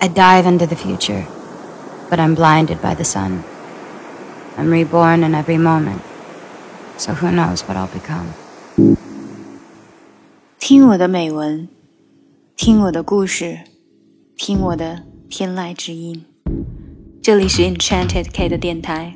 [0.00, 1.26] I dive into the future,
[2.08, 3.42] but I'm blinded by the sun.
[4.56, 6.00] I'm reborn in every moment,
[6.96, 8.28] so who knows what I'll become.
[10.58, 11.68] 听我的美文，
[12.56, 13.60] 听我的故事，
[14.36, 16.24] 听我的天籁之音。
[17.22, 19.14] 这里是 Enchanted K 的电台，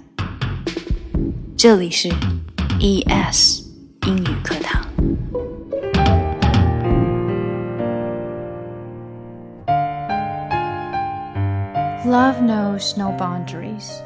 [1.56, 2.08] 这里是
[2.80, 3.62] ES
[4.06, 4.87] 英语课堂。
[12.05, 14.01] Love knows no boundaries.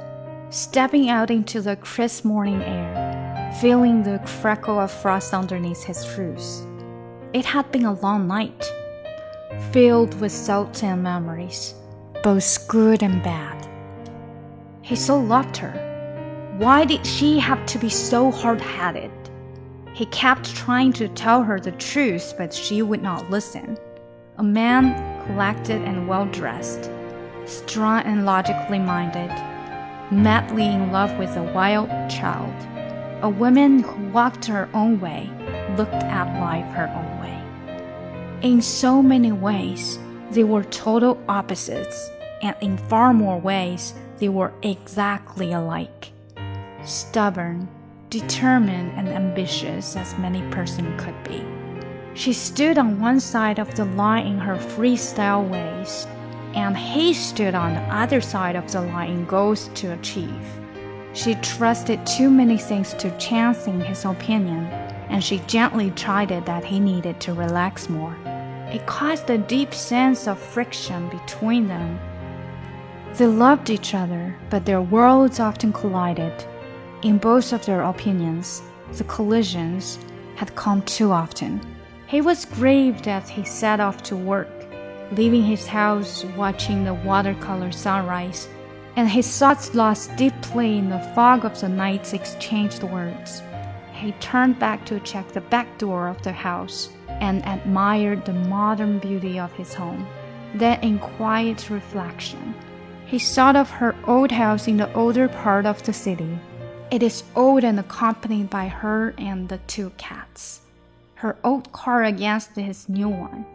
[0.50, 6.66] Stepping out into the crisp morning air, feeling the crackle of frost underneath his shoes.
[7.34, 8.66] It had been a long night,
[9.72, 11.76] filled with thoughts and memories,
[12.24, 13.70] both good and bad.
[14.82, 16.56] He so loved her.
[16.58, 19.12] Why did she have to be so hard headed?
[19.94, 23.78] He kept trying to tell her the truth, but she would not listen.
[24.40, 24.96] A man
[25.28, 26.90] collected and well dressed
[27.46, 29.30] strong and logically minded,
[30.12, 32.54] madly in love with a wild child,
[33.24, 35.30] a woman who walked her own way,
[35.78, 37.40] looked at life her own way.
[38.42, 39.98] In so many ways,
[40.32, 42.10] they were total opposites,
[42.42, 46.12] and in far more ways, they were exactly alike.
[46.84, 47.68] Stubborn,
[48.10, 51.44] determined, and ambitious as many person could be.
[52.16, 56.06] She stood on one side of the line in her freestyle ways,
[56.54, 60.46] and he stood on the other side of the line in goals to achieve.
[61.14, 64.66] She trusted too many things to chance in his opinion,
[65.10, 68.16] and she gently chided that he needed to relax more.
[68.72, 72.00] It caused a deep sense of friction between them.
[73.16, 76.34] They loved each other, but their worlds often collided.
[77.04, 80.00] In both of their opinions, the collisions
[80.36, 81.62] had come too often.
[82.08, 84.53] He was grieved as he set off to work
[85.16, 88.48] leaving his house watching the watercolor sunrise,
[88.96, 93.42] and his thoughts lost deeply in the fog of the night's exchanged words.
[93.94, 99.00] He turned back to check the back door of the house and admired the modern
[99.00, 100.06] beauty of his home.
[100.56, 102.54] Then, in quiet reflection,
[103.06, 106.38] he thought of her old house in the older part of the city.
[106.92, 110.62] It is old and accompanied by her and the two cats.
[111.16, 113.46] Her old car against his new one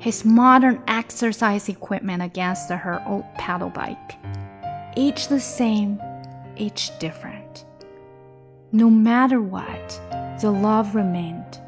[0.00, 4.16] his modern exercise equipment against her old pedal bike.
[4.96, 6.00] Each the same,
[6.56, 7.66] each different.
[8.72, 10.00] No matter what,
[10.40, 11.60] the love remained.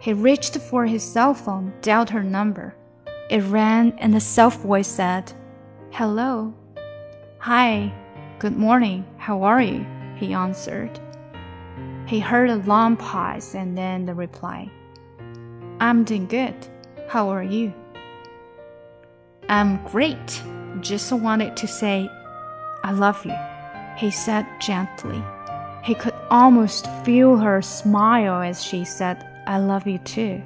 [0.00, 2.74] He reached for his cell phone, dialed her number.
[3.30, 5.32] It rang, and the self voice said,
[5.92, 6.52] Hello.
[7.38, 7.94] Hi.
[8.40, 9.06] Good morning.
[9.18, 9.86] How are you?
[10.16, 10.98] He answered.
[12.06, 14.70] He heard a long pause and then the reply
[15.80, 16.54] I'm doing good.
[17.07, 17.73] How are you?
[19.47, 20.43] I'm great.
[20.81, 22.09] Just wanted to say,
[22.83, 23.35] I love you,
[23.97, 25.21] he said gently.
[25.83, 30.41] He could almost feel her smile as she said, I love you too.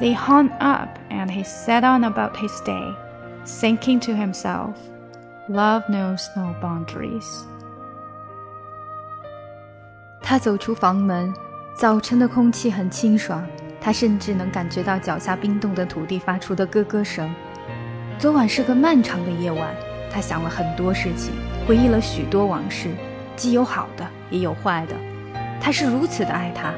[0.00, 2.94] They hung up and he set on about his day,
[3.46, 4.76] thinking to himself,
[5.48, 7.44] Love knows no boundaries.
[10.20, 11.32] 他走出房门，
[11.74, 13.44] 早晨的空气很清爽。
[13.85, 17.31] 他甚至能感觉到脚下冰冻的土地发出的咯咯声。
[18.17, 19.75] 昨晚是个漫长的夜晚，
[20.11, 21.33] 他想了很多事情，
[21.67, 22.89] 回忆了许多往事，
[23.35, 24.95] 既有好的，也有坏的。
[25.61, 26.73] 他是如此的爱他，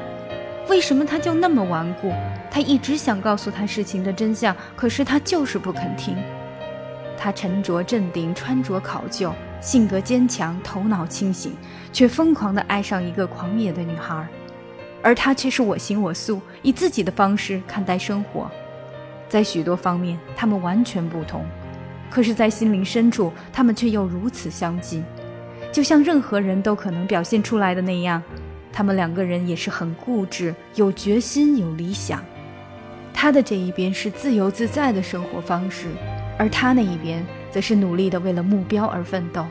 [0.68, 2.12] 为什么他就那么顽固？
[2.50, 6.14] 他一直想告诉他事情的真相，可是他就是不肯听。
[7.16, 9.32] 他沉着镇定，穿着考究，
[9.62, 11.56] 性格坚强，头脑清醒，
[11.90, 14.28] 却疯狂地爱上一个狂野的女孩。
[15.08, 18.46] 而他却是我行我素，以自己的方式看待生活，
[19.26, 21.46] 在许多方面他们完全不同，
[22.10, 25.02] 可是，在心灵深处，他们却又如此相近，
[25.72, 28.22] 就像任何人都可能表现出来的那样。
[28.70, 32.22] 他们两个人也是很固执，有决心，有理想。
[33.14, 35.86] 他的这一边是自由自在的生活方式，
[36.38, 39.46] 而他那一边则是努力的为了目标而奋斗。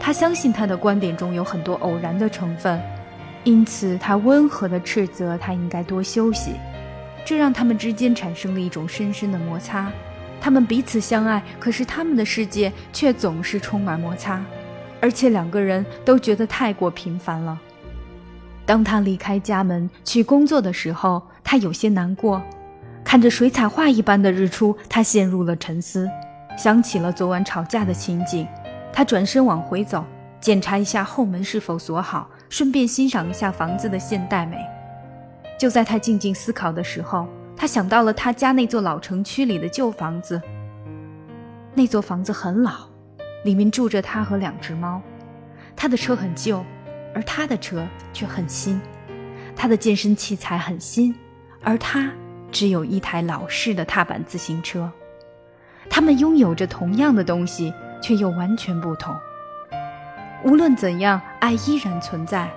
[0.00, 2.82] 他相信他的观点中有很多偶然的成分。
[3.44, 6.52] 因此，他温和地斥责他应该多休息，
[7.24, 9.90] 这让他们之间产生了一种深深的摩擦。
[10.40, 14.42] 他们彼此相爱，可是他们的世界却总是充满摩擦，
[15.00, 17.58] 而且两个人都觉得太过频繁了。
[18.66, 22.42] 当他离开家门去工作的时候，他有些难过。
[23.02, 26.08] 看着水彩画一般的日出，他陷入了沉思，
[26.56, 28.46] 想起了昨晚吵架的情景。
[28.92, 30.04] 他转身往回走，
[30.40, 32.28] 检查一下后门是否锁好。
[32.50, 34.58] 顺便欣赏一下房子的现代美。
[35.58, 37.26] 就在他静静思考的时候，
[37.56, 40.42] 他想到了他家那座老城区里的旧房子。
[41.74, 42.88] 那座房子很老，
[43.44, 45.00] 里面住着他和两只猫。
[45.76, 46.64] 他的车很旧，
[47.14, 48.80] 而他的车却很新。
[49.54, 51.14] 他的健身器材很新，
[51.62, 52.10] 而他
[52.50, 54.90] 只有一台老式的踏板自行车。
[55.88, 57.72] 他们拥有着同样的东西，
[58.02, 59.14] 却又完全不同。
[60.44, 62.48] 无论怎样，爱依然存在。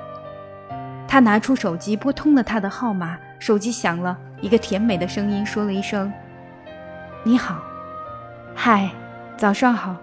[1.07, 3.17] 他拿出手机，拨通了他的号码。
[3.39, 6.11] 手机响了，一个甜美的声音说了一声
[7.23, 7.61] ：“你好，
[8.55, 8.89] 嗨，
[9.35, 9.97] 早上好，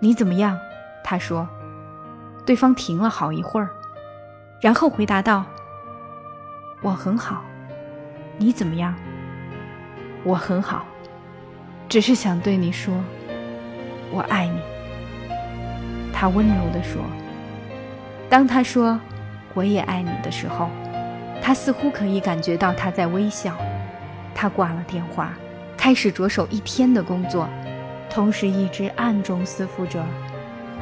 [0.00, 0.58] 你怎么样？”
[1.04, 1.48] 他说。
[2.44, 3.70] 对方停了好一会儿，
[4.60, 5.44] 然后回答道
[6.82, 7.44] ：“我很好，
[8.38, 8.92] 你怎么样
[10.24, 10.84] ？”“我很好，
[11.88, 12.92] 只是想对你说，
[14.10, 14.60] 我爱你。”
[16.12, 17.00] 他温柔地说。
[18.30, 18.98] 当他说
[19.54, 20.70] “我也爱你”的时候，
[21.42, 23.56] 他似乎可以感觉到他在微笑。
[24.32, 25.32] 他挂了电话，
[25.76, 27.48] 开始着手一天的工作，
[28.08, 30.00] 同时一直暗中思妇着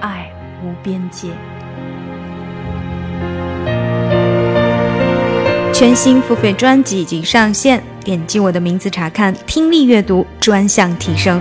[0.00, 0.30] 爱
[0.62, 1.28] 无边界。
[5.72, 11.40] 全新付费专辑已经上线，点击我的名字查看听力阅读专项提升。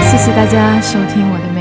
[0.00, 1.51] 谢谢大家收听我的。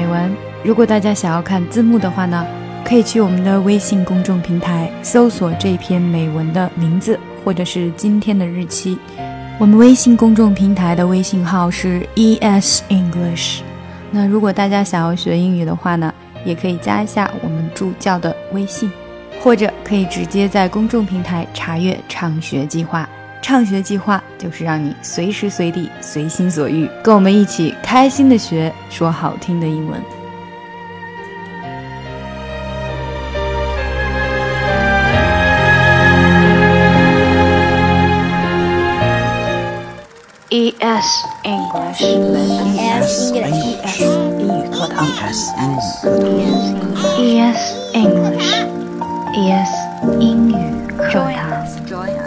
[0.63, 2.45] 如果大家想要看字幕的话呢，
[2.85, 8.97] 可以去我们的微信公众平台搜索这篇美文的名字或者是今天的日期。
[9.59, 13.61] 我们微信公众平台的微信号是 ES English。
[14.11, 16.13] 那如果大家想要学英语的话呢？
[16.43, 18.91] 也可以加一下我们助教的微信，
[19.43, 23.07] 或者可以直接在公众平台查阅畅学计划。
[23.43, 30.01] 畅学计划就是让你随时随地随心所欲，跟我们一起开心的学说好听的英文。
[40.53, 44.01] E S English，E S English，
[44.37, 45.11] 英语课堂，E
[47.39, 49.71] S English，E S
[50.19, 50.55] 英语
[50.97, 51.65] 课堂，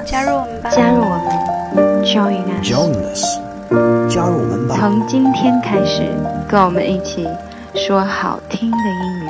[0.07, 2.47] 加入我们吧，加入我们，Join
[3.13, 3.23] us，
[4.09, 6.09] 加入我们吧，从今天开始，
[6.49, 7.29] 跟我们一起
[7.75, 9.24] 说好听的英语。